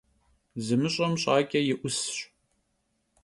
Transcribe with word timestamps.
Zımış'em 0.65 1.13
ş'aç'e 1.21 1.59
yi 1.67 1.75
'usş. 1.79 2.17